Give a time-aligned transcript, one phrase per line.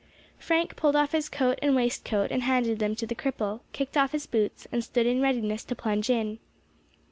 [0.39, 4.13] Frank pulled off his coat and waistcoat, and handed them to the cripple, kicked off
[4.13, 6.39] his boots, and stood in readiness to plunge in.